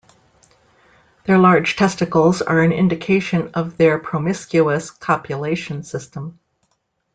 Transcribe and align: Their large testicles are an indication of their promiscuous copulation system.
Their 1.25 1.37
large 1.37 1.75
testicles 1.75 2.41
are 2.41 2.61
an 2.61 2.71
indication 2.71 3.51
of 3.53 3.77
their 3.77 3.99
promiscuous 3.99 4.89
copulation 4.89 5.83
system. 5.83 6.39